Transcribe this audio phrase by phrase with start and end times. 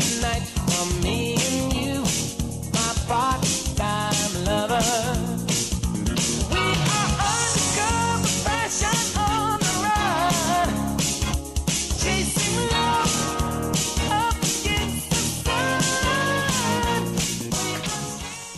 [0.00, 0.59] night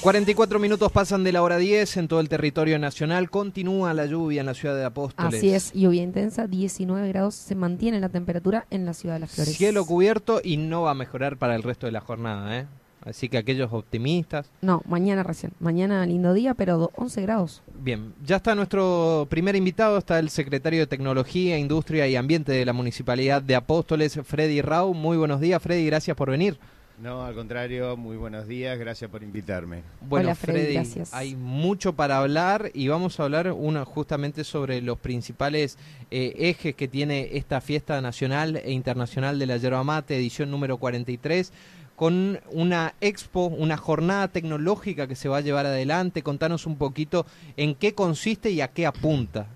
[0.02, 3.30] 44 minutos pasan de la hora 10 en todo el territorio nacional.
[3.30, 5.34] Continúa la lluvia en la ciudad de Apóstoles.
[5.34, 9.30] Así es, lluvia intensa, 19 grados, se mantiene la temperatura en la ciudad de las
[9.30, 9.54] flores.
[9.56, 12.66] Cielo cubierto y no va a mejorar para el resto de la jornada, ¿eh?
[13.04, 14.50] Así que aquellos optimistas.
[14.60, 15.52] No, mañana recién.
[15.60, 17.62] Mañana lindo día, pero do- 11 grados.
[17.80, 22.64] Bien, ya está nuestro primer invitado, está el secretario de Tecnología, Industria y Ambiente de
[22.64, 24.94] la Municipalidad de Apóstoles, Freddy Rau.
[24.94, 26.58] Muy buenos días, Freddy, gracias por venir.
[27.02, 29.82] No, al contrario, muy buenos días, gracias por invitarme.
[30.02, 31.12] Bueno, Hola, Freddy, gracias.
[31.12, 35.78] hay mucho para hablar y vamos a hablar una justamente sobre los principales
[36.12, 40.76] eh, ejes que tiene esta fiesta nacional e internacional de la yerba mate, edición número
[40.76, 41.52] 43,
[41.96, 46.22] con una expo, una jornada tecnológica que se va a llevar adelante.
[46.22, 49.48] Contanos un poquito en qué consiste y a qué apunta.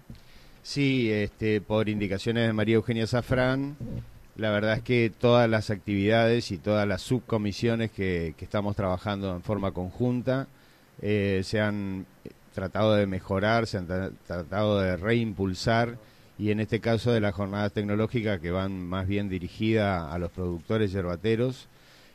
[0.64, 3.76] Sí, este, por indicaciones de María Eugenia Zafrán,
[4.36, 9.34] la verdad es que todas las actividades y todas las subcomisiones que, que estamos trabajando
[9.34, 10.46] en forma conjunta
[11.02, 12.06] eh, se han
[12.54, 15.98] tratado de mejorar, se han tra- tratado de reimpulsar
[16.38, 20.30] y en este caso de las jornadas tecnológicas que van más bien dirigidas a los
[20.30, 21.68] productores yerbateros,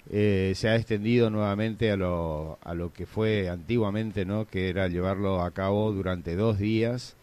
[0.09, 4.45] eh, se ha extendido nuevamente a lo, a lo que fue antiguamente, ¿no?
[4.45, 7.15] que era llevarlo a cabo durante dos días.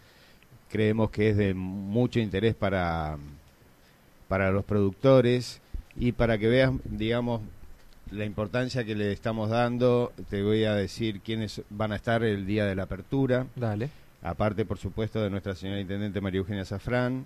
[0.70, 3.16] Creemos que es de mucho interés para,
[4.28, 5.60] para los productores
[5.96, 7.40] y para que veas, digamos,
[8.10, 12.46] la importancia que le estamos dando, te voy a decir quiénes van a estar el
[12.46, 13.46] día de la apertura.
[13.56, 13.90] Dale.
[14.22, 17.24] Aparte, por supuesto, de nuestra señora Intendente María Eugenia Zafrán,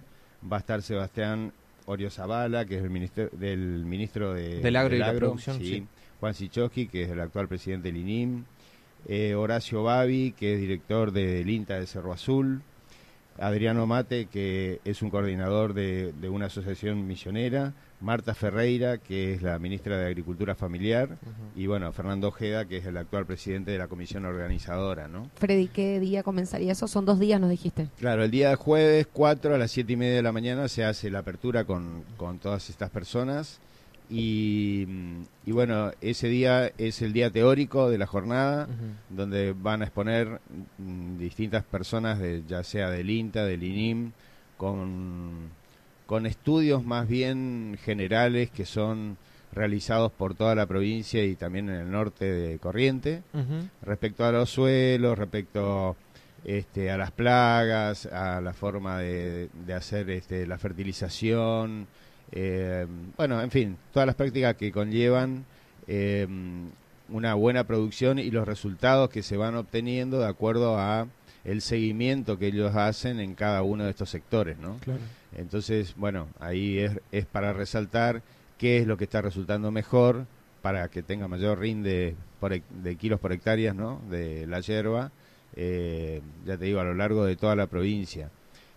[0.51, 1.53] va a estar Sebastián
[1.87, 5.65] Orio Zavala, que es el ministro, del ministro de, Del agro y la producción, sí.
[5.67, 5.87] sí.
[6.21, 8.45] Juan Sichowski, que es el actual presidente del INIM,
[9.09, 12.63] eh, Horacio Babi, que es director de- del INTA de Cerro Azul,
[13.39, 17.73] Adriano Mate, que es un coordinador de, de una asociación misionera,
[18.03, 21.19] Marta Ferreira, que es la ministra de Agricultura Familiar,
[21.55, 25.31] y bueno, Fernando Ojeda, que es el actual presidente de la comisión organizadora, ¿no?
[25.37, 26.89] Freddy, ¿qué día comenzaría eso?
[26.89, 27.89] Son dos días, nos dijiste.
[27.99, 30.85] Claro, el día de jueves 4 a las 7 y media de la mañana se
[30.85, 33.61] hace la apertura con, con todas estas personas
[34.15, 34.87] y,
[35.47, 38.69] y bueno, ese día es el día teórico de la jornada
[39.09, 40.39] donde van a exponer
[40.77, 44.13] mm, distintas personas, de, ya sea del INTA, del INIM,
[44.59, 45.49] con,
[46.05, 49.17] con estudios más bien generales que son
[49.55, 53.23] realizados por toda la provincia y también en el norte de Corriente
[53.81, 55.97] respecto a los suelos, respecto
[56.45, 61.87] este, a las plagas, a la forma de, de hacer este, la fertilización,
[62.33, 65.45] eh, bueno, en fin, todas las prácticas que conllevan
[65.87, 66.27] eh,
[67.09, 71.07] una buena producción y los resultados que se van obteniendo de acuerdo a
[71.45, 74.79] el seguimiento que ellos hacen en cada uno de estos sectores, ¿no?
[75.37, 78.23] Entonces, bueno, ahí es, es para resaltar
[78.59, 80.27] qué es lo que está resultando mejor
[80.63, 84.01] para que tenga mayor rinde por de kilos por hectáreas, ¿no?
[84.09, 85.11] De la hierba,
[85.55, 88.31] eh, ya te digo, a lo largo de toda la provincia.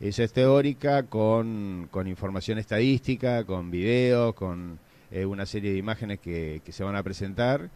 [0.08, 4.78] Esa es teórica con, con información estadística, con videos, con
[5.10, 7.72] eh, una serie de imágenes que, que se van a presentar.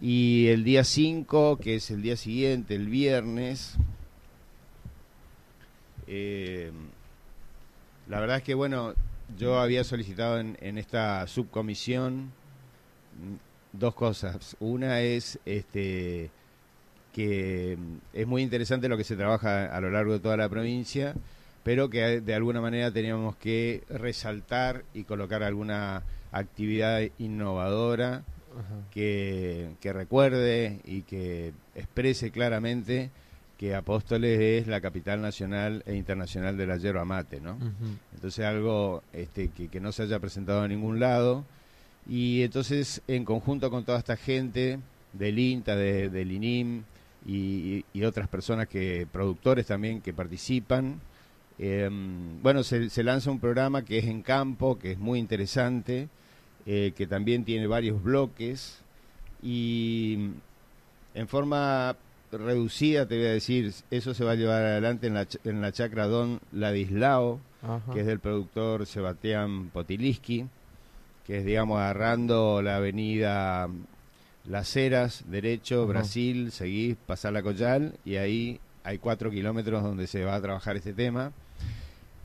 [0.00, 3.74] Y el día 5, que es el día siguiente, el viernes,
[6.06, 6.72] eh,
[8.08, 8.94] la verdad es que, bueno,
[9.36, 12.32] yo había solicitado en, en esta subcomisión
[13.74, 14.56] dos cosas.
[14.60, 16.30] Una es este
[17.12, 17.76] que
[18.14, 21.14] es muy interesante lo que se trabaja a lo largo de toda la provincia,
[21.66, 28.22] pero que de alguna manera teníamos que resaltar y colocar alguna actividad innovadora
[28.92, 33.10] que, que recuerde y que exprese claramente
[33.58, 37.58] que Apóstoles es la capital nacional e internacional de la yerba mate, ¿no?
[38.14, 41.44] Entonces algo este, que, que no se haya presentado en ningún lado.
[42.08, 44.78] Y entonces, en conjunto con toda esta gente
[45.12, 46.84] del INTA, de- del INIM
[47.26, 51.00] y, y otras personas que, productores también que participan,
[51.58, 51.88] eh,
[52.42, 56.08] bueno, se, se lanza un programa que es en campo, que es muy interesante,
[56.66, 58.80] eh, que también tiene varios bloques
[59.42, 60.30] y
[61.14, 61.96] en forma
[62.32, 65.72] reducida, te voy a decir, eso se va a llevar adelante en la, en la
[65.72, 67.92] chacra Don Ladislao, Ajá.
[67.92, 70.46] que es del productor Sebastián Potiliski,
[71.26, 73.68] que es, digamos, agarrando la avenida
[74.44, 75.92] Las Heras, derecho, Ajá.
[75.92, 80.76] Brasil, seguís, pasar la Collal, y ahí hay cuatro kilómetros donde se va a trabajar
[80.76, 81.32] este tema.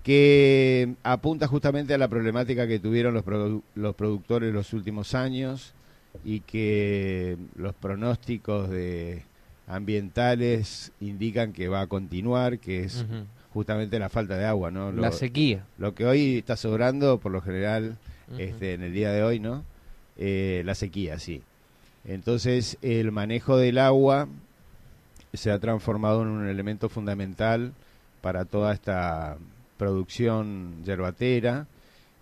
[0.04, 5.74] Que apunta justamente a la problemática que tuvieron los, produ- los productores los últimos años
[6.26, 9.24] y que los pronósticos de
[9.68, 13.06] ambientales indican que va a continuar, que es
[13.54, 14.92] justamente la falta de agua, ¿no?
[14.92, 15.66] Lo, La sequía.
[15.78, 17.98] lo que hoy está sobrando, por lo general,
[18.38, 19.64] este, en el día de hoy, ¿no?
[20.18, 21.42] Eh, la sequía, sí.
[22.06, 24.28] Entonces, el manejo del agua
[25.34, 27.74] se ha transformado en un elemento fundamental
[28.22, 29.38] para toda esta
[29.82, 31.66] producción yerbatera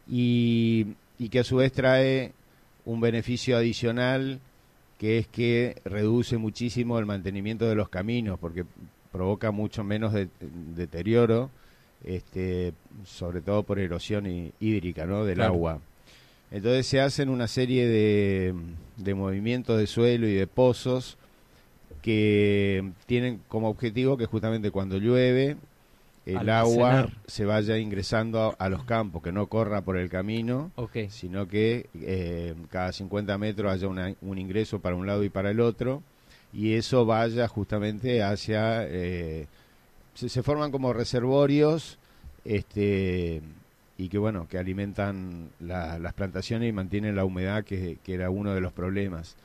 [0.09, 2.31] y, y que a su vez trae
[2.85, 4.39] un beneficio adicional
[4.97, 8.63] que es que reduce muchísimo el mantenimiento de los caminos porque
[9.11, 10.29] provoca mucho menos de-
[10.73, 11.49] deterioro
[12.05, 12.71] este,
[13.05, 14.25] sobre todo por erosión
[14.61, 15.25] hídrica ¿no?
[15.25, 15.51] del Claro.
[15.53, 15.79] agua
[16.51, 18.53] entonces se hacen una serie de,
[18.95, 21.17] de movimientos de suelo y de pozos
[22.01, 25.57] que tienen como objetivo que justamente cuando llueve
[26.25, 30.71] el agua se vaya ingresando a, a los campos, que no corra por el camino,
[30.75, 31.09] Ok.
[31.09, 35.49] sino que eh, cada 50 metros haya una- un ingreso para un lado y para
[35.51, 36.03] el otro,
[36.53, 38.85] y eso vaya justamente hacia...
[38.87, 39.47] eh,
[40.15, 41.97] se, se forman como reservorios
[42.45, 43.41] este,
[43.97, 48.29] y que bueno, que alimentan la- las plantaciones y mantienen la humedad, que, que era
[48.29, 49.35] uno de los problemas.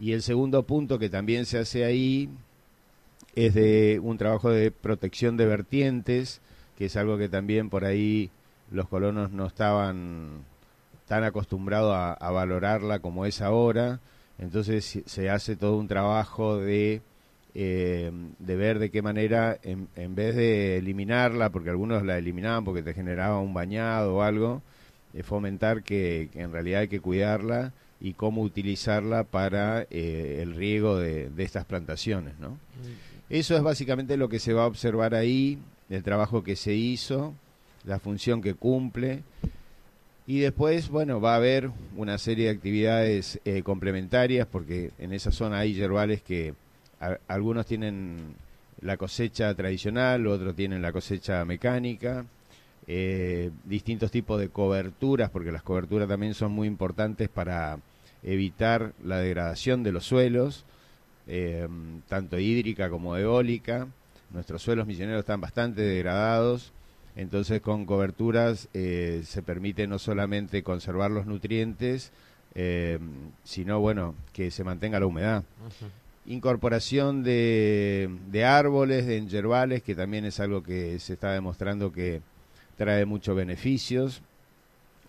[0.00, 2.28] Y el segundo punto que también se hace ahí
[3.34, 6.40] es de un trabajo de protección de vertientes,
[6.76, 8.30] que es algo que también por ahí
[8.70, 10.44] los colonos no estaban
[11.06, 14.00] tan acostumbrados a, valorarla como es ahora.
[14.38, 17.00] Entonces se- hace todo un trabajo de,
[17.54, 22.64] eh, de ver de qué manera, en, en vez de eliminarla, porque algunos la eliminaban
[22.64, 24.62] porque te generaba un bañado o algo,
[25.14, 30.98] eh, fomentar que, en realidad hay que cuidarla y cómo utilizarla para eh, el riego
[30.98, 32.58] de, de estas plantaciones, ¿no?
[33.30, 35.58] Eso es básicamente lo que se va a observar ahí,
[35.90, 37.34] el trabajo que se hizo,
[37.84, 39.22] la función que cumple.
[40.26, 45.30] Y después, bueno, va a haber una serie de actividades eh, complementarias, porque en esa
[45.30, 46.54] zona hay yerbales que
[47.28, 48.34] algunos tienen
[48.80, 52.24] la cosecha tradicional, otros tienen la cosecha mecánica,
[52.86, 57.78] eh, distintos tipos de coberturas, porque las coberturas también son muy importantes para
[58.22, 60.64] evitar la degradación de los suelos
[61.28, 61.68] eh,
[62.08, 63.86] tanto hídrica como eólica.
[64.30, 66.72] Nuestros suelos misioneros están bastante degradados,
[67.16, 72.12] entonces con coberturas eh, se permite no solamente conservar los nutrientes,
[72.54, 72.98] eh,
[73.44, 75.44] sino bueno, que se mantenga la humedad.
[76.26, 82.20] Incorporación de, de árboles, de yerbales, que también es algo que se está demostrando que
[82.76, 84.22] trae muchos beneficios,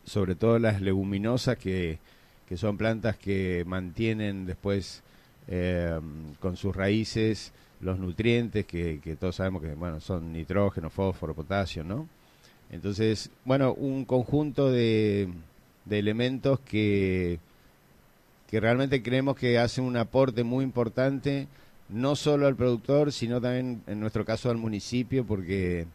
[0.06, 2.00] sobre todo las leguminosas, que,
[2.48, 5.04] que son plantas que mantienen después
[5.50, 6.00] eh,
[6.40, 7.52] con sus raíces
[7.82, 12.08] los nutrientes que, que todos sabemos que bueno son nitrógeno, fósforo, potasio, ¿no?
[12.72, 15.28] Entonces, bueno, un conjunto de,
[15.86, 17.40] de elementos que,
[18.48, 21.48] que realmente creemos que hacen un aporte muy importante,
[21.90, 25.88] no solo al productor, sino también en nuestro caso al municipio, porque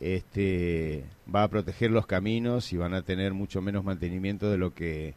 [0.00, 1.04] este
[1.34, 5.14] va a proteger los caminos y van a tener mucho menos mantenimiento de lo que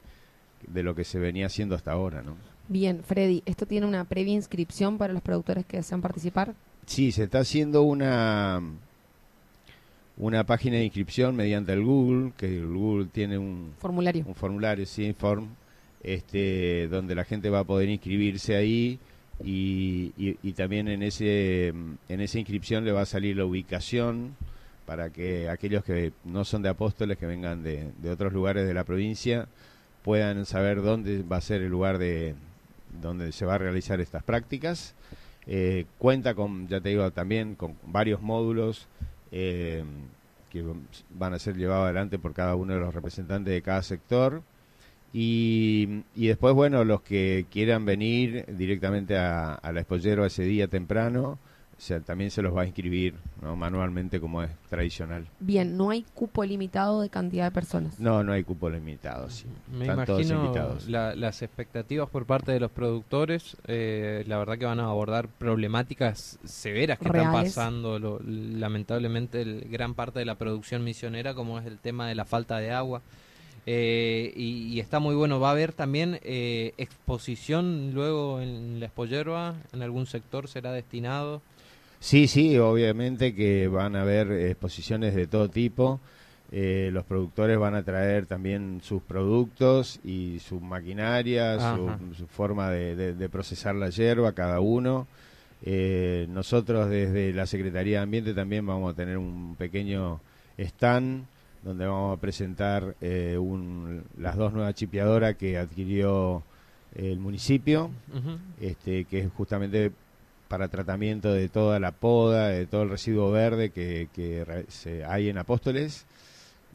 [0.67, 2.35] de lo que se venía haciendo hasta ahora, ¿no?
[2.71, 6.53] Bien, Freddy, ¿esto tiene una previa inscripción para los productores que desean participar?
[6.85, 8.61] Sí, se está haciendo una
[10.17, 14.23] una página de inscripción mediante el Google, que el Google tiene un, Formulario.
[14.25, 15.47] un formulario, sí, form,
[16.01, 18.99] este, donde la gente va a poder inscribirse ahí
[19.43, 24.35] y, y- y también en ese en esa inscripción le va a salir la ubicación
[24.85, 28.73] para que aquellos que no son de Apóstoles, que vengan de, de otros lugares de
[28.73, 29.47] la provincia,
[30.03, 32.33] puedan saber dónde va a ser el lugar de
[33.01, 34.95] donde se va a realizar estas prácticas.
[35.47, 38.87] Eh, cuenta con, ya te digo, también con varios módulos
[39.31, 39.83] eh,
[40.49, 40.63] que
[41.09, 44.43] van a ser llevados adelante por cada uno de los representantes de cada sector.
[45.13, 51.39] Y, y después, bueno, los que quieran venir directamente a, la Espollero ese día temprano,
[52.05, 53.55] también se los va a inscribir ¿no?
[53.55, 55.25] manualmente como es tradicional.
[55.39, 57.99] Bien, no hay cupo limitado de cantidad de personas.
[57.99, 59.45] No, no hay cupo limitado, sí.
[59.71, 60.87] Me Están todos imagino invitados.
[60.87, 65.27] la- las expectativas por parte de los productores, eh, la verdad que van a abordar
[65.27, 67.55] problemáticas severas que están Reales.
[67.55, 72.15] pasando lo- lamentablemente el- gran parte de la producción misionera, como es el tema de
[72.15, 73.01] la falta de agua.
[73.65, 75.39] Eh, y, y está muy bueno.
[75.39, 81.41] Va a haber también eh, exposición luego en la Espollerba, en algún sector será destinado.
[82.01, 85.99] Sí, sí, obviamente que van a haber exposiciones de todo tipo.
[86.51, 91.57] Eh, los productores van a traer también sus productos y su maquinaria,
[92.09, 95.07] su, su forma de, de- de procesar la hierba, cada uno.
[95.63, 100.19] Eh, nosotros desde la Secretaría de Ambiente también vamos a tener un pequeño
[100.57, 101.25] stand
[101.63, 106.41] donde vamos a presentar eh, un- las dos nuevas chipeadoras que adquirió
[106.95, 107.91] el municipio,
[108.59, 109.91] este, que es justamente
[110.51, 115.29] para tratamiento de toda la poda, de todo el residuo verde que, que se- hay
[115.29, 116.05] en Apóstoles.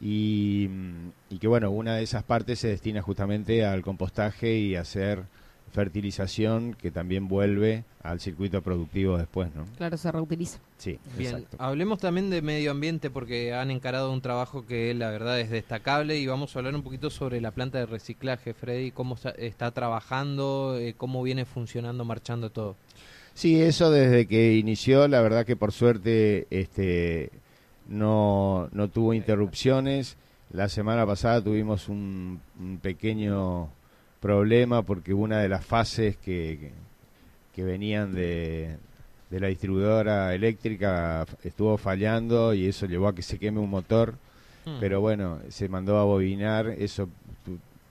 [0.01, 4.75] Y, mm, y que bueno, una de esas partes se destina justamente al compostaje y
[4.75, 5.25] a hacer
[5.71, 9.65] fertilización que también vuelve al circuito productivo después, ¿no?
[9.77, 10.57] Claro, se reutiliza.
[10.79, 11.57] Sí, Bien, exacto.
[11.59, 16.17] hablemos también de medio ambiente porque han encarado un trabajo que la verdad es destacable
[16.17, 19.69] y vamos a hablar un poquito sobre la planta de reciclaje, Freddy, cómo está, está
[19.71, 22.75] trabajando, eh, cómo viene funcionando, marchando todo.
[23.37, 27.29] Sí, eso desde que inició, la verdad que por suerte este,
[27.87, 30.17] no, no tuvo interrupciones.
[30.51, 33.69] La semana pasada tuvimos un, un pequeño
[34.19, 36.71] problema porque una de las fases que, que,
[37.53, 38.77] que venían de,
[39.29, 44.15] de la distribuidora eléctrica estuvo fallando y eso llevó a que se queme un motor.
[44.65, 44.77] Hmm.
[44.79, 47.07] Pero bueno, se mandó a bobinar, eso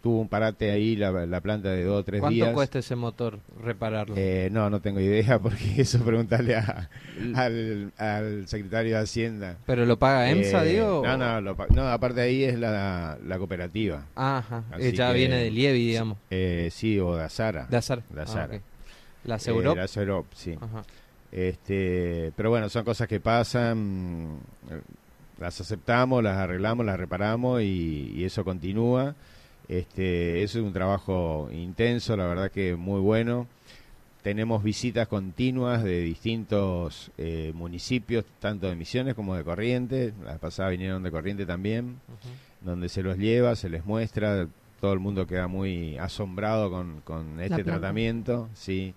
[0.07, 2.53] tuvo un parate ahí la, la planta de dos o tres ¿Cuánto días.
[2.55, 4.15] cuesta ese motor repararlo?
[4.17, 6.89] Eh, no, no tengo idea porque eso preguntarle a,
[7.35, 9.57] al, al secretario de Hacienda.
[9.67, 11.03] ¿Pero lo paga EMSA, Eh, digo?
[11.05, 14.07] No, no, lo no, aparte de ahí es la, la cooperativa.
[14.15, 16.19] Ajá, Así eh, ya que- viene de Lievi, digamos.
[16.31, 17.67] Eh, sí, o de Azara.
[17.69, 18.05] De Azar.
[18.09, 18.61] De Ah, Azara.
[19.25, 19.73] ¿La aseguró?
[19.73, 20.57] Eh, la Azerop, sí.
[20.61, 20.85] Ajá.
[21.33, 24.39] Este, pero bueno, son cosas que pasan,
[25.41, 29.15] las aceptamos, las arreglamos, las reparamos y, y eso continúa.
[29.69, 33.47] Este, eso es un trabajo intenso, la verdad que muy bueno.
[34.23, 40.15] Tenemos visitas continuas de distintos eh, municipios, tanto de Misiones como de Corrientes.
[40.25, 42.01] La pasada vinieron de Corriente también,
[42.61, 44.49] donde se los lleva, se les muestra.
[44.81, 48.95] Todo el mundo queda muy asombrado con, con este tratamiento, sí.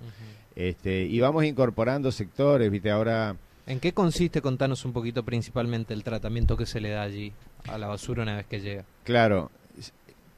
[0.56, 3.36] Este, y vamos incorporando sectores, viste, ahora
[3.70, 7.34] ¿En qué consiste, contanos un poquito principalmente el tratamiento que se le da allí
[7.68, 8.84] a la basura una vez que llega?
[9.04, 9.52] Claro,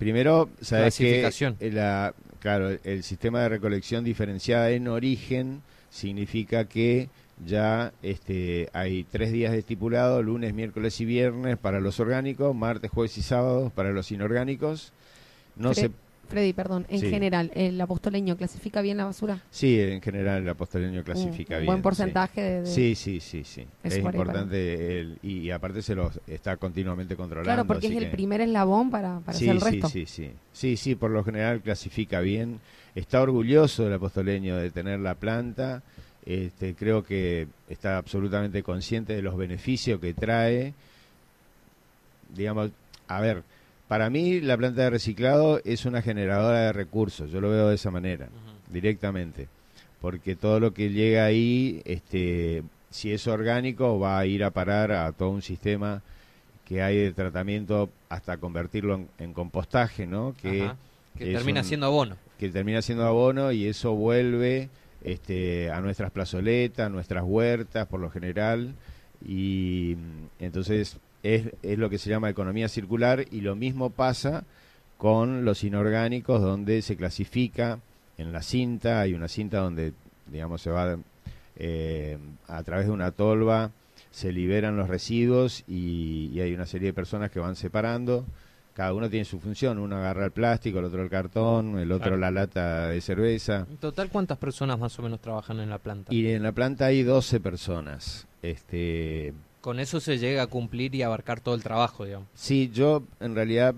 [0.02, 1.58] primero, sabes que Clasificación.
[1.60, 7.10] la, claro, el sistema de recolección diferenciada en origen significa que
[7.46, 13.16] ya este, hay tres días estipulados, lunes, miércoles y viernes para los orgánicos, martes, jueves
[13.20, 14.92] y sábados para los inorgánicos.
[15.56, 15.92] No Fre- se,
[16.32, 17.10] Freddy, perdón, en Sí.
[17.10, 19.40] general, ¿el apostoleño clasifica bien la basura?
[19.52, 21.66] sí, en general el apostoleño clasifica un, bien.
[21.68, 21.84] buen sí.
[21.84, 23.66] porcentaje de, de- Sí, sí, sí, sí.
[23.84, 27.48] Es importante el- y, y aparte se los está continuamente controlando.
[27.52, 29.90] Claro, porque es el primer eslabón para, para sí, hacer el resto.
[29.90, 30.32] Sí, sí, sí.
[30.54, 32.60] Sí, sí, por lo general clasifica bien.
[32.96, 35.84] Está orgulloso del apostoleño de tener la planta.
[36.26, 40.74] Este, creo que está absolutamente consciente de los beneficios que trae.
[42.36, 42.72] Digamos,
[43.08, 43.44] a ver,
[43.92, 47.30] para mí la planta de reciclado es una generadora de recursos.
[47.30, 48.30] Yo lo veo de esa manera,
[48.72, 49.50] directamente.
[50.00, 54.94] Porque todo lo que llega ahí, este, si es orgánico, va a ir a parar
[54.94, 56.02] a todo un sistema
[56.64, 60.36] que hay de tratamiento hasta convertirlo en, en compostaje, ¿no?
[60.42, 60.78] Que, Ajá.
[61.18, 62.16] Que es termina un- siendo abono.
[62.40, 64.70] que termina siendo abono y eso vuelve
[65.04, 68.74] este, a nuestras plazoletas, a nuestras huertas por lo general
[69.28, 74.44] y mm, entonces es, es lo que se llama economía circular y lo mismo pasa
[74.98, 77.80] con los inorgánicos donde se clasifica
[78.18, 79.94] en la cinta, hay una cinta donde
[80.28, 80.98] digamos se va
[81.56, 83.72] eh, a través de una tolva
[84.12, 88.26] se liberan los residuos y, y hay una serie de personas que van separando.
[88.74, 89.80] Cada uno tiene su función.
[89.80, 92.18] Uno agarra el plástico, el otro el cartón, el otro Claro.
[92.18, 93.66] la lata de cerveza.
[93.70, 96.14] En total, ¿cuántas personas más o menos trabajan en la planta?
[96.14, 98.28] Y en la planta hay 12 personas.
[98.42, 102.28] Este, Con eso se llega a cumplir y abarcar todo el trabajo, digamos.
[102.34, 103.76] sí, yo en realidad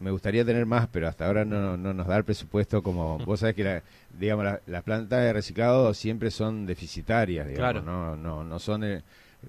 [0.00, 3.18] me gustaría tener más, pero hasta ahora no, no nos da el presupuesto como...
[3.26, 3.82] Vos sabés que la,
[4.18, 7.82] digamos, la- las plantas de reciclado siempre son deficitarias, digamos, Claro.
[7.82, 8.84] no, no, no son...
[8.84, 9.02] eh,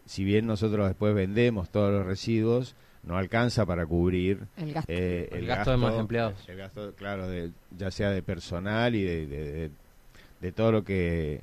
[0.06, 4.92] si bien nosotros después vendemos todos los residuos, no alcanza para cubrir El gasto.
[4.92, 6.36] eh, El gasto de más empleados.
[6.48, 9.72] El gasto, claro, de, ya sea de personal y de, de, de-
[10.42, 11.42] de todo lo que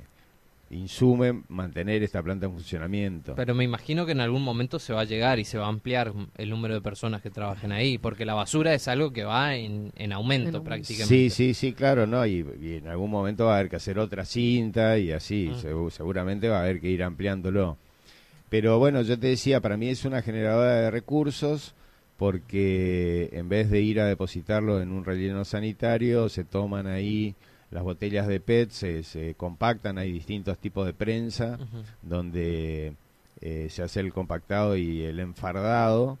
[0.71, 3.35] insume mantener esta planta en funcionamiento.
[3.35, 5.69] Pero me imagino que en algún momento se va a llegar y se va a
[5.69, 9.55] ampliar el número de personas que trabajen ahí, porque la basura es algo que va
[9.55, 10.63] en, en aumento En aumento.
[10.63, 11.07] prácticamente.
[11.15, 12.25] Sí, sí, sí, claro, ¿no?
[12.25, 15.57] Y, y en algún momento va a haber que hacer otra cinta y así, Ah.
[15.61, 17.77] segu- seguramente va a haber que ir ampliándolo.
[18.49, 21.73] Pero bueno, yo te decía, para mí es una generadora de recursos
[22.17, 27.35] porque en vez de ir a depositarlo en un relleno sanitario, se toman ahí
[27.71, 31.57] las botellas de PET, se, se compactan, hay distintos tipos de prensa
[32.01, 32.95] donde
[33.41, 36.17] eh, se hace el compactado y el enfardado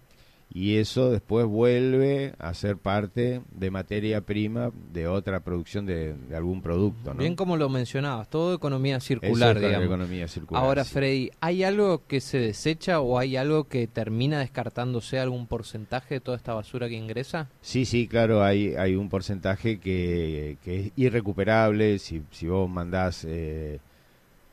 [0.49, 6.35] y eso después vuelve a ser parte de materia prima de otra producción de, de
[6.35, 7.13] algún producto.
[7.13, 7.19] ¿no?
[7.19, 9.87] Bien como lo mencionabas, todo economía Eso circular, es la digamos.
[9.87, 10.63] economía circular.
[10.63, 10.93] Ahora, sí.
[10.93, 16.19] Freddy, ¿hay algo que se desecha o hay algo que termina descartándose algún porcentaje de
[16.21, 17.49] toda esta basura que ingresa?
[17.61, 21.99] Sí, sí, claro, hay, hay un porcentaje que, que es irrecuperable.
[21.99, 23.79] Si, si vos mandás, eh,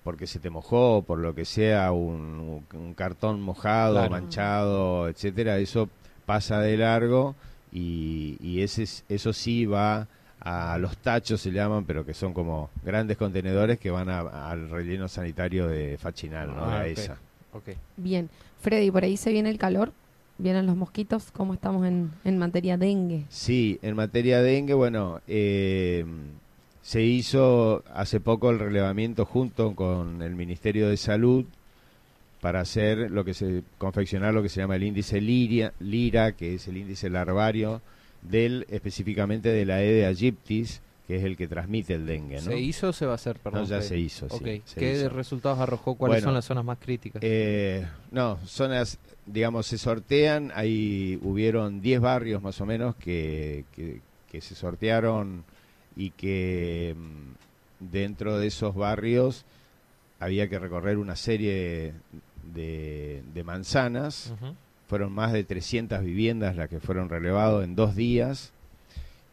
[0.05, 4.11] porque se te mojó, por lo que sea, un, un cartón mojado, Claro.
[4.11, 5.89] manchado, etcétera, eso
[6.27, 7.35] pasa de largo
[7.73, 10.09] y, y ese, es- eso sí va
[10.45, 14.69] a los tachos, se llaman, pero que son como grandes contenedores que van a- al
[14.71, 16.65] relleno sanitario de Fachinal, ¿no?
[16.65, 16.99] Ah, de ok.
[16.99, 17.17] esa.
[17.97, 18.29] Bien.
[18.61, 19.93] Freddy, por ahí se viene el calor,
[20.39, 23.25] vienen los mosquitos, ¿cómo estamos en, en materia dengue?
[23.29, 26.05] Sí, en materia de dengue, bueno, eh,
[26.83, 31.45] se hizo hace poco el relevamiento junto con el Ministerio de Salud
[32.41, 36.55] para hacer lo que se confeccionar lo que se llama el índice Liria, Lira, que
[36.55, 37.81] es el índice larvario
[38.23, 42.43] del específicamente de la Aedes aegyptis, que es el que transmite el dengue, ¿no?
[42.43, 43.37] ¿Se hizo o se va a hacer?
[43.39, 43.89] Perdón, No, ya Freddy.
[43.89, 44.63] se hizo, sí, Ok.
[44.65, 45.09] se ¿Qué hizo.
[45.11, 45.95] resultados arrojó?
[45.95, 47.23] ¿Cuáles Bueno, son las zonas más críticas?
[47.25, 50.51] Eh, no, zonas, digamos, se sortean.
[50.55, 55.45] Ahí hubieron 10 barrios más o menos que, que, que se sortearon
[55.97, 59.45] y que mm, dentro de esos barrios
[60.21, 61.95] había que recorrer una serie
[62.55, 64.33] de, de manzanas.
[64.89, 68.53] Fueron más de 300 viviendas las que fueron relevadas en dos días.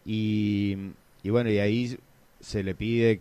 [0.04, 0.76] Y,
[1.22, 1.98] y bueno, y ahí
[2.40, 3.20] se le pide,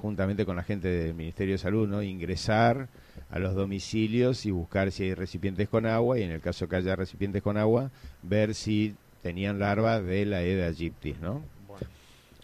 [0.00, 2.02] juntamente con la gente del Ministerio de Salud, ¿no?
[2.02, 2.88] ingresar
[3.30, 6.76] a los domicilios y buscar si hay recipientes con agua y en el caso que
[6.76, 7.90] haya recipientes con agua,
[8.22, 11.42] ver si tenían larvas de la Aedes aegyptis, ¿no?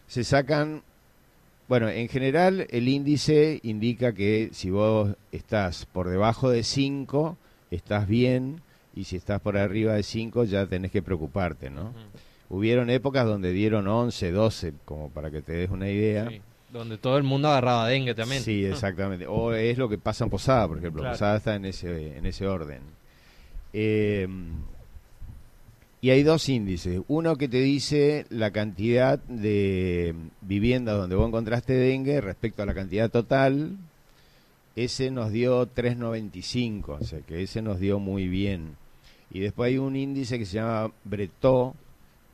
[0.08, 0.82] Se sacan,
[1.68, 7.36] bueno, en general el índice indica que si vos estás por debajo de 5,
[7.70, 8.62] estás bien,
[8.94, 11.92] y si estás por arriba de 5 ya tenés que preocuparte, ¿no?
[12.48, 16.28] Hubieron épocas donde dieron 11, 12, como para que te des una idea.
[16.28, 16.40] Sí.
[16.72, 18.42] Donde todo el mundo agarraba dengue también.
[18.42, 19.26] Sí, exactamente.
[19.26, 21.02] O es lo que pasa en Posada, por ejemplo.
[21.02, 21.14] Claro.
[21.14, 22.80] Posada está en ese, en ese orden.
[23.72, 24.26] Eh,
[26.00, 27.00] y hay dos índices.
[27.08, 32.74] Uno que te dice la cantidad de viviendas donde vos encontraste dengue respecto a la
[32.74, 33.76] cantidad total.
[34.76, 38.76] Ese nos dio 3.95, o sea que ese nos dio muy bien.
[39.30, 41.74] Y después hay un índice que se llama Bretó,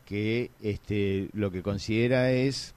[0.05, 2.75] que este, lo que considera es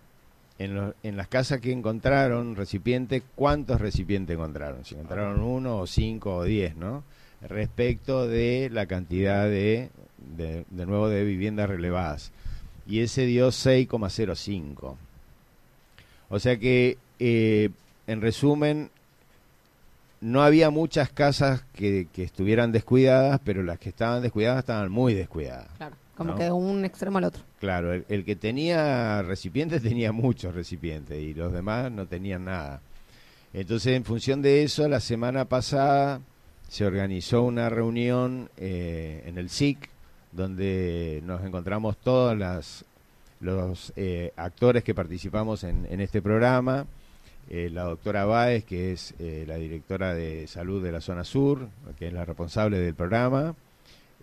[0.57, 4.85] en, en las casas que encontraron recipientes, ¿cuántos recipientes encontraron?
[4.85, 7.03] Si encontraron uno o cinco o diez, ¿no?
[7.41, 9.89] Respecto de la cantidad de,
[10.35, 12.31] de, de nuevo, de viviendas relevadas.
[12.87, 14.95] Y ese dio 6,05.
[16.29, 17.69] O sea que, eh,
[18.07, 18.89] en resumen,
[20.19, 25.13] no había muchas casas que, que estuvieran descuidadas, pero las que estaban descuidadas estaban muy
[25.13, 25.67] descuidadas.
[25.77, 25.95] Claro.
[26.15, 26.35] Como No.
[26.37, 27.43] que de un extremo al otro.
[27.59, 32.81] Claro, el, el que tenía recipientes tenía muchos recipientes y los demás no tenían nada.
[33.53, 36.19] Entonces, en función de eso, la semana pasada
[36.67, 39.89] se organizó una reunión eh, en el SIC
[40.31, 42.85] donde nos encontramos todos las,
[43.39, 46.85] los eh, actores que participamos en, en este programa.
[47.49, 51.69] Eh, la doctora Báez, que es eh, la directora de salud de la zona sur,
[51.97, 53.55] que es la responsable del programa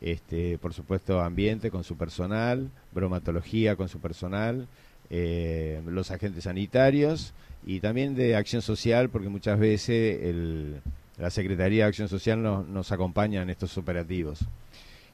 [0.01, 4.67] este, por supuesto ambiente con su personal, bromatología con su personal,
[5.09, 7.33] eh, los agentes sanitarios
[7.65, 10.83] y también de acción social, porque muchas veces el-
[11.19, 14.41] la Secretaría de Acción Social nos, nos acompaña en estos operativos.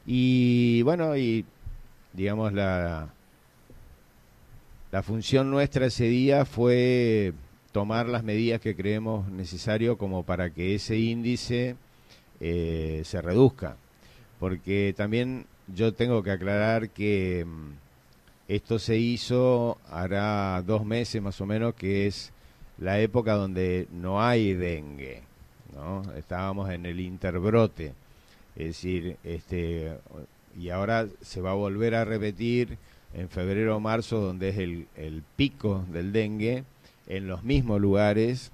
[0.07, 1.45] Y bueno, y
[2.13, 3.09] digamos la,
[4.91, 7.33] la función nuestra ese día fue
[7.73, 11.77] tomar las medidas que creemos necesario como para que ese índice
[12.41, 13.77] eh, se reduzca
[14.41, 17.73] porque también yo tengo que aclarar que mm,
[18.49, 22.33] esto se hizo hará dos meses más o menos, que es
[22.79, 25.23] la época donde no hay dengue,
[25.75, 26.03] ¿no?
[26.15, 27.95] Estábamos en el interbrote,
[28.57, 29.97] es decir, este,
[30.59, 32.79] y ahora se va a volver a repetir
[33.15, 36.65] en febrero o marzo, donde es el, el pico del dengue,
[37.07, 38.53] en los mismos lugares.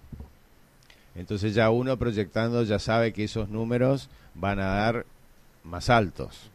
[1.15, 5.07] Entonces ya uno proyectando ya sabe que esos números van a dar
[5.63, 6.51] más altos.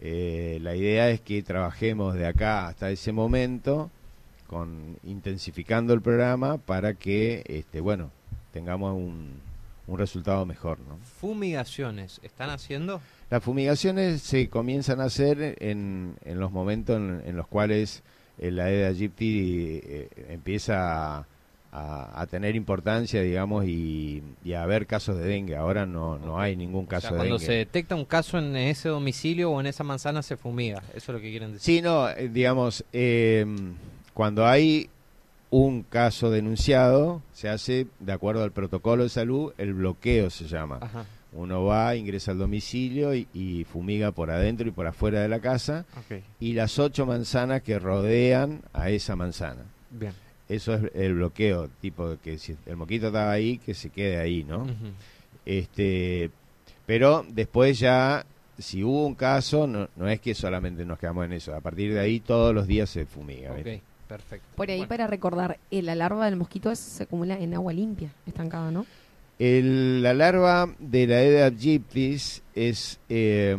[0.00, 3.90] Eh, la idea es que trabajemos de acá hasta ese momento
[4.46, 8.10] con intensificando el programa para que este bueno
[8.52, 9.40] tengamos un,
[9.86, 10.98] un resultado mejor ¿no?
[11.20, 13.00] Fumigaciones, ¿están haciendo?
[13.30, 18.02] las fumigaciones se comienzan a hacer en, en los momentos en, en los cuales
[18.38, 21.26] eh, la Aedes aegypti eh, empieza a,
[21.72, 25.56] a, a tener importancia, digamos, y, y a haber casos de dengue.
[25.56, 27.46] Ahora no, no hay ningún O caso sea, de cuando dengue.
[27.46, 30.82] se detecta un caso en ese domicilio o en esa manzana se fumiga.
[30.94, 31.76] Eso es lo que quieren decir.
[31.76, 33.44] Sí, no, eh, digamos, eh,
[34.12, 34.88] cuando hay
[35.54, 40.78] un caso denunciado, se hace, de acuerdo al protocolo de salud, el bloqueo se llama.
[40.80, 41.06] Ajá.
[41.32, 45.38] Uno va, ingresa al domicilio y, y fumiga por adentro y por afuera de la
[45.38, 45.84] casa
[46.40, 49.62] y las ocho manzanas que rodean a esa manzana.
[49.90, 50.12] Bien.
[50.48, 54.42] Eso es el bloqueo, tipo que si el moquito estaba ahí, que se quede ahí,
[54.42, 54.66] ¿no?
[55.46, 56.30] Este,
[56.84, 58.26] pero después ya,
[58.58, 61.54] si hubo un caso, no, no es que solamente nos quedamos en eso.
[61.54, 63.54] A partir de ahí todos los días se fumiga.
[64.08, 64.46] Perfecto.
[64.56, 68.70] Por ahí, Bueno, para recordar, la larva del mosquito se acumula en agua limpia, estancada,
[68.70, 68.86] ¿no?
[69.38, 73.56] El- la larva de la Aedes aegyptis es, eh,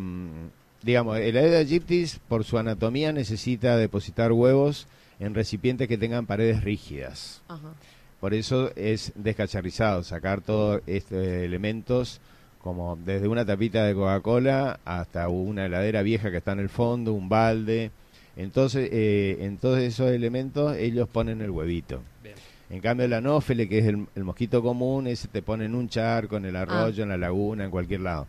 [0.84, 4.88] digamos, el Aedes aegyptis por su anatomía necesita depositar huevos
[5.19, 7.41] en recipientes que tengan paredes rígidas.
[7.47, 7.73] Ajá.
[8.21, 12.21] Por eso es descacharrizado, sacar todos estos elementos
[12.62, 17.13] como desde una tapita de Coca-Cola hasta una heladera vieja que está en el fondo,
[17.13, 17.91] un balde.
[18.38, 22.02] Entonces, eh, en todos esos elementos ellos ponen el huevito.
[22.24, 22.36] Bien.
[22.69, 25.88] En cambio, el anófele, que es el, el mosquito común, ese te pone en un
[25.88, 27.04] charco, en el arroyo, Ah.
[27.04, 28.28] en la laguna, en cualquier lado.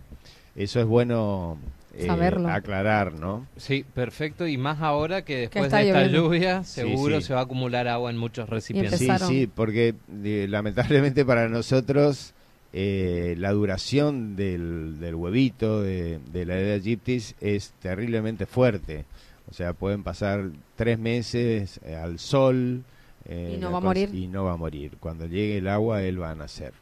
[0.55, 1.59] Eso es bueno
[1.95, 2.49] eh, Saberlo.
[2.49, 3.47] aclarar, ¿no?
[3.57, 4.47] Sí, perfecto.
[4.47, 6.19] Y más ahora que después de esta lloviendo.
[6.19, 7.27] lluvia, seguro sí.
[7.29, 8.99] se va a acumular agua en muchos recipientes.
[8.99, 12.33] Sí, sí, porque eh, lamentablemente para nosotros
[12.75, 19.05] eh, la duración del, del huevito de, de la Aedes aegyptis es terriblemente fuerte.
[19.51, 22.83] O sea, pueden pasar tres meses eh, al sol.
[23.27, 24.15] eh, Y no va a morir.
[24.15, 24.93] Y no va a morir.
[25.01, 26.73] Cuando llegue el agua, él va a nacer.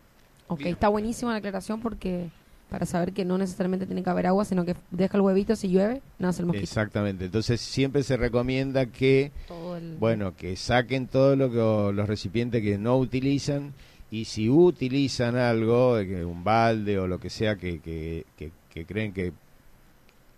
[0.48, 0.72] Ok, Bien.
[0.72, 2.28] está buenísima la aclaración porque
[2.70, 5.68] para saber que no necesariamente tiene que haber agua, sino que deja el huevito, si
[5.68, 6.64] llueve, nace el mosquito.
[6.64, 7.26] Exactamente.
[7.26, 12.62] Entonces siempre se recomienda que, Todo el- bueno, que saquen todos lo que- los recipientes
[12.62, 13.74] que no utilizan
[14.10, 18.84] y si utilizan algo, eh, un balde o lo que sea que, que, que- que
[18.86, 19.32] creen que,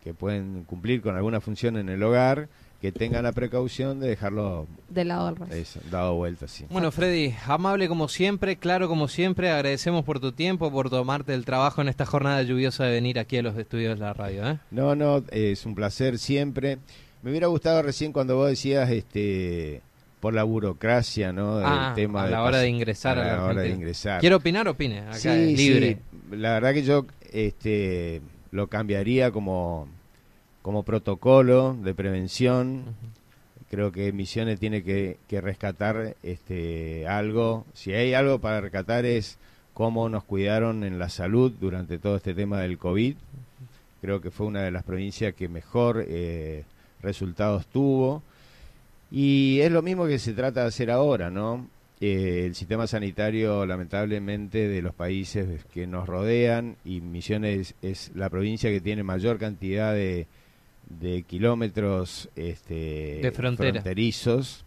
[0.06, 2.48] que pueden cumplir con alguna función en el hogar,
[2.80, 5.54] que tengan la precaución de dejarlo del lado del resto.
[5.56, 6.64] eso, dado vuelta, sí.
[6.70, 11.44] Bueno, Freddy, amable como siempre, claro como siempre, agradecemos por tu tiempo, por tomarte el
[11.44, 14.48] trabajo en esta jornada lluviosa de venir aquí a los estudios de la radio.
[14.48, 14.58] ¿eh?
[14.70, 16.78] No, no, es un placer siempre.
[17.24, 19.80] Me hubiera gustado recién cuando vos decías, este,
[20.20, 21.56] por la burocracia, ¿no?
[21.56, 24.20] Del Ah, tema a de la hora de ingresar a a la hora de ingresar.
[24.20, 25.00] Quiero opinar, opine.
[25.00, 25.98] Acá Sí, libre.
[26.30, 26.36] sí.
[26.36, 28.20] La verdad que yo este,
[28.52, 29.88] lo cambiaría como,
[30.66, 32.87] como protocolo de prevención.
[33.70, 37.64] Creo que Misiones tiene que, que rescatar este, algo.
[37.72, 39.38] Si hay algo para rescatar es
[39.74, 43.14] cómo nos cuidaron en la salud durante todo este tema del COVID.
[44.00, 46.64] Creo que fue una de las provincias que mejor eh,
[47.00, 48.24] resultados tuvo.
[49.09, 51.68] Y es lo mismo que se trata de hacer ahora, ¿no?
[52.00, 58.29] Eh, el sistema sanitario, lamentablemente, de los países que nos rodean, y Misiones es la
[58.31, 60.26] provincia que tiene mayor cantidad de,
[60.88, 63.72] de kilómetros este, De frontera.
[63.72, 64.64] fronterizos,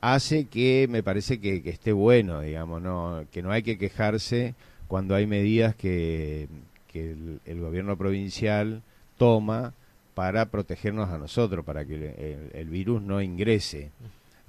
[0.00, 3.24] hace que me parece que, que esté bueno, digamos, ¿no?
[3.32, 4.54] que no hay que quejarse
[4.86, 6.48] cuando hay medidas que,
[6.90, 8.82] que el, el gobierno provincial
[9.16, 9.74] toma
[10.14, 13.90] para protegernos a nosotros, para que el, el- el virus no ingrese.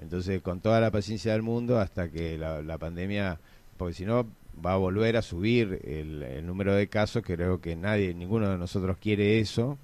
[0.01, 3.39] Entonces, con toda la paciencia del mundo, hasta que la, la pandemia,
[3.77, 4.25] porque si no
[4.65, 8.57] va a volver a subir el, el número de casos, creo que nadie, ninguno de
[8.57, 9.77] nosotros quiere eso,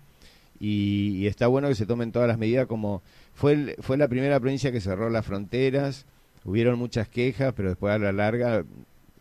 [0.59, 3.01] y, y está bueno que se tomen todas las medidas como
[3.33, 6.05] fue el- fue la primera provincia que cerró las fronteras
[6.43, 8.63] hubieron muchas quejas pero después a la larga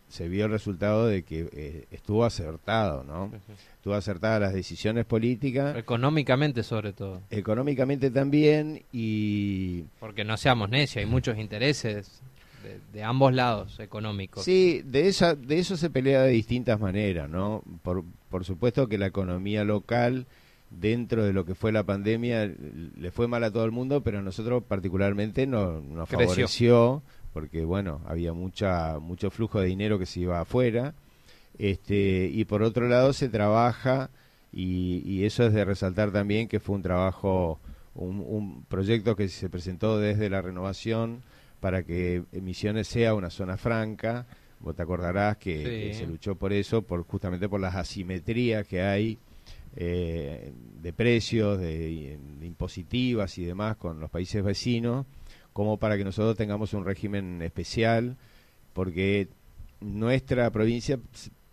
[0.09, 3.33] se vio el resultado de que eh, estuvo acertado no
[3.77, 7.21] estuvo acertada las decisiones políticas Económicamente, sobre todo.
[7.31, 12.23] económicamente también y Porque no seamos necios, hay muchos intereses
[12.63, 14.43] de, de ambos lados económicos.
[14.45, 17.63] Sí, de, esa, de eso se pelea de distintas maneras, ¿no?
[17.83, 20.27] Por, por supuesto que la economía local,
[20.81, 22.47] dentro de lo que fue la pandemia,
[22.97, 26.29] le fue mal a todo el mundo, pero a nosotros particularmente no, nos Creció.
[26.29, 30.95] favoreció, porque bueno, había mucha, mucho flujo de dinero que se iba afuera.
[31.59, 34.11] Este, y por otro lado se trabaja,
[34.53, 37.61] y, y eso es de resaltar también que fue un trabajo,
[37.95, 41.23] un, un proyecto que se presentó desde la renovación
[41.61, 44.27] para que Misiones sea una zona franca.
[44.61, 45.65] Vos te acordarás que, Sí.
[45.65, 49.19] que se luchó por eso, por justamente por las asimetrías que hay
[49.77, 55.07] eh, de precios, de, de impositivas y demás con los países vecinos,
[55.53, 58.17] como para que nosotros tengamos un régimen especial,
[58.73, 59.29] porque
[59.81, 60.99] nuestra provincia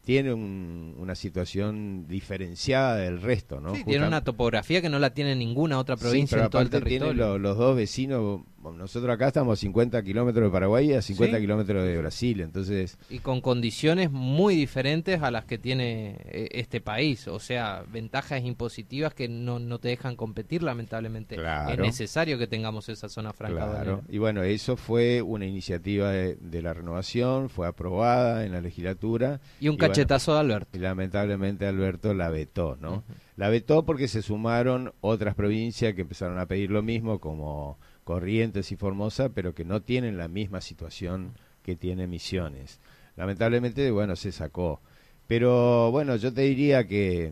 [0.03, 3.75] tiene un- una situación diferenciada del resto, ¿no?
[3.75, 6.61] Sí, tiene una topografía que no la tiene ninguna otra Sí, provincia pero en todo
[6.63, 7.13] el tiene territorio.
[7.13, 11.39] lo- los dos vecinos nosotros acá estamos a 50 kilómetros de Paraguay y a 50
[11.39, 12.97] kilómetros de Brasil, entonces...
[13.09, 18.43] Y con condiciones muy diferentes a las que tiene eh, este país, o sea, ventajas
[18.43, 21.37] impositivas que no, no te dejan competir, lamentablemente.
[21.69, 23.69] Es necesario que tengamos esa zona franca.
[23.69, 29.39] Claro, y bueno, eso fue una iniciativa de, la renovación, fue aprobada en la legislatura.
[29.59, 30.77] Y un cachetazo de Alberto.
[30.77, 33.03] Y lamentablemente Alberto la vetó, ¿no?
[33.35, 37.79] La vetó porque se sumaron otras provincias que empezaron a pedir lo mismo, como
[38.11, 41.31] Corrientes y Formosa, pero que no tienen la misma situación
[41.63, 42.81] que tiene Misiones.
[43.15, 44.81] Lamentablemente, bueno, se sacó.
[45.27, 47.31] Pero bueno, yo te diría que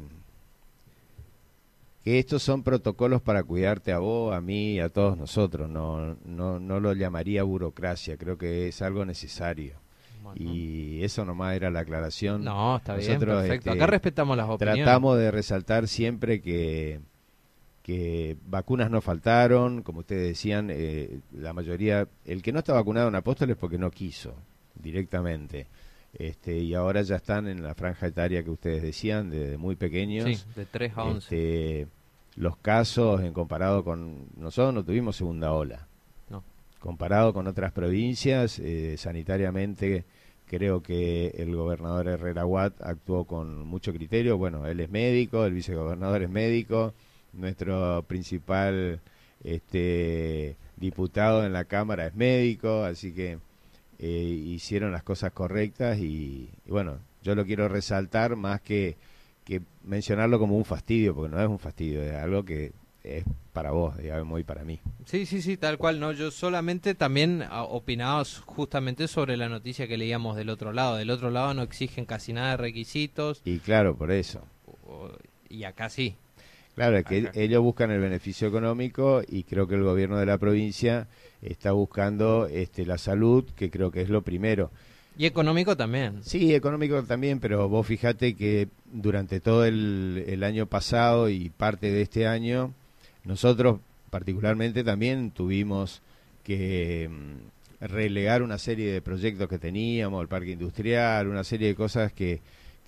[2.01, 5.69] que estos son protocolos para cuidarte a vos, a mí, a todos nosotros.
[5.69, 9.73] No, no, no lo llamaría burocracia, creo que es algo necesario.
[10.33, 12.45] Y eso nomás era la aclaración.
[12.45, 13.71] No, está bien, perfecto.
[13.71, 14.85] Acá este, respetamos las opiniones.
[14.85, 17.01] Tratamos de resaltar siempre que
[17.89, 23.07] que vacunas no faltaron, como ustedes decían, eh, la mayoría, el que no está vacunado
[23.07, 24.35] en Apóstoles porque no quiso
[24.75, 25.65] directamente.
[26.13, 30.25] Este, y ahora ya están en la franja etaria que ustedes decían, de, muy pequeños.
[30.25, 31.17] Sí, de 3 a 11.
[31.17, 31.87] Este,
[32.35, 34.27] los casos, en comparado con.
[34.37, 35.87] Nosotros no tuvimos segunda ola.
[36.29, 36.43] No.
[36.79, 40.05] Comparado con otras provincias, eh, sanitariamente,
[40.45, 44.37] creo que el gobernador Herrera Watt actuó con mucho criterio.
[44.37, 46.93] Bueno, él es médico, el vicegobernador es médico
[47.33, 48.99] nuestro principal
[49.43, 53.39] este, diputado en la Cámara es médico, así que
[53.99, 58.97] eh, hicieron las cosas correctas y, bueno, yo lo quiero resaltar más que,
[59.43, 62.71] que mencionarlo como un fastidio, porque no es un fastidio, es algo que
[63.03, 64.79] es para vos, digamos, y para mí.
[65.05, 69.87] Sí, sí, sí, tal cual, no, yo solamente también ah, opinaba justamente sobre la noticia
[69.87, 73.41] que leíamos del otro lado, del otro lado no exigen casi nada de requisitos.
[73.45, 74.41] Y claro, por eso.
[75.49, 76.15] Y acá sí.
[76.79, 80.37] Claro, es que ellos buscan el beneficio económico y creo que el gobierno de la
[80.37, 81.09] provincia
[81.41, 84.71] está buscando este, la salud, que creo que es lo primero.
[85.17, 86.23] Y económico también.
[86.23, 92.01] Sí, económico también, pero vos fijate que durante todo el, año pasado y parte de
[92.01, 92.73] este año,
[93.25, 96.01] nosotros particularmente también tuvimos
[96.45, 101.75] que mm, relegar una serie de proyectos que teníamos, el parque industrial, una serie de
[101.75, 102.39] cosas que,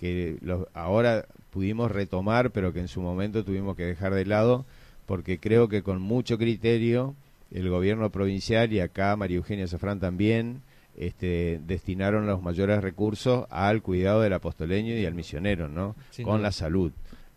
[0.02, 4.66] que los, ahora pudimos retomar, pero que en su momento tuvimos que dejar de lado,
[5.06, 7.14] porque creo que con mucho criterio
[7.52, 10.62] el gobierno provincial y acá María Eugenia Safrán también
[10.96, 15.94] este, destinaron los mayores recursos al cuidado del apostoleño y al misionero, ¿no?
[16.24, 16.90] con la salud.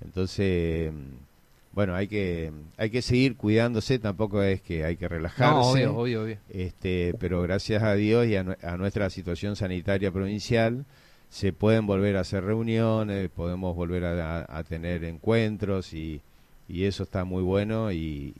[0.03, 0.91] Entonces,
[1.71, 5.85] bueno, hay que hay que seguir cuidándose, tampoco es que hay que relajarse.
[5.85, 10.85] obvio, obvio, Este, pero gracias a Dios y a nuestra situación sanitaria provincial,
[11.35, 16.21] se pueden volver a hacer reuniones, podemos volver a, tener encuentros y,
[16.69, 18.33] eso está muy bueno y,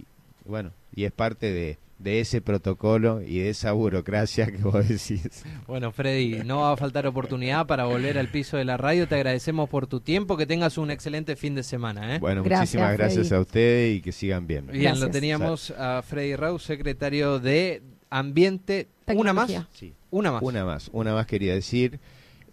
[0.45, 5.43] bueno, y es parte de, de ese protocolo y de esa burocracia que vos decís.
[5.67, 9.10] Bueno, Freddy, no va a faltar oportunidad para volver al piso de la radio.
[9.10, 12.15] Te agradecemos por tu tiempo, que tengas un excelente fin de semana.
[12.15, 12.19] ¿eh?
[12.19, 14.67] Bueno, muchísimas gracias a ustedes y que sigan bien.
[14.67, 18.88] Bien, lo teníamos a Freddy Raúl, secretario de Ambiente.
[19.08, 19.51] ¿Una más?
[19.73, 19.93] Sí.
[20.12, 20.41] Una más.
[20.41, 21.99] Una más, una más quería decir.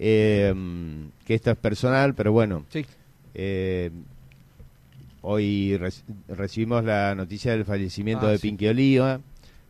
[0.05, 0.53] Eh,
[1.25, 2.67] que esto es personal, pero bueno.
[3.35, 3.91] Eh,
[5.21, 5.79] hoy
[6.27, 9.21] recibimos la noticia del fallecimiento ah, de Pinky Oliva.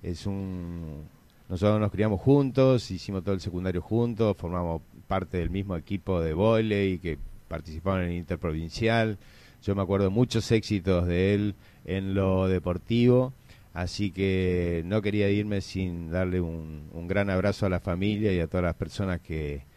[0.03, 1.03] Es un.
[1.51, 6.33] Nosotros nos criamos juntos, hicimos todo el secundario juntos, formamos parte del mismo equipo de
[6.33, 9.19] volei que participaban en el interprovincial.
[9.63, 13.35] Yo me acuerdo de muchos éxitos de él en lo deportivo,
[13.75, 18.47] así que no quería irme sin darle un gran abrazo a la familia y a
[18.47, 19.71] todas las personas que,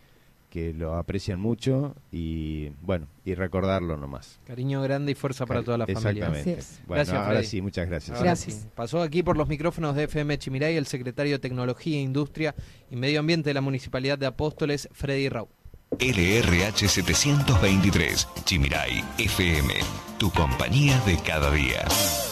[0.56, 4.40] que lo aprecian mucho y bueno, y recordarlo nomás.
[4.46, 6.28] Cariño grande y fuerza para toda la familia.
[6.28, 6.64] Exactamente.
[6.88, 8.22] Bueno, gracias, ahora sí, muchas gracias.
[8.22, 8.68] gracias.
[8.74, 12.56] Pasó aquí por los micrófonos de FM Chimiray el secretario de Tecnología, Industria
[12.90, 15.50] y Medio Ambiente de la Municipalidad de Apóstoles, Freddy Rau.
[16.00, 19.74] LRH 723, Chimiray FM,
[20.18, 21.86] tu compañía de cada día.